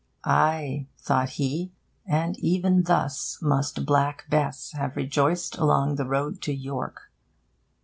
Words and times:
Aye, 0.25 0.87
thought 0.97 1.29
he, 1.37 1.71
and 2.07 2.35
even 2.39 2.81
thus 2.85 3.37
must 3.39 3.85
Black 3.85 4.25
Bess 4.31 4.71
have 4.71 4.95
rejoiced 4.97 5.59
along 5.59 5.97
the 5.97 6.05
road 6.07 6.41
to 6.41 6.53
York. 6.55 7.11